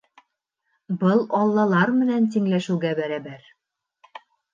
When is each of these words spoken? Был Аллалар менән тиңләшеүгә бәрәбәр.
Был 1.01 1.19
Аллалар 1.39 1.93
менән 1.97 2.25
тиңләшеүгә 2.37 2.95
бәрәбәр. 3.01 3.45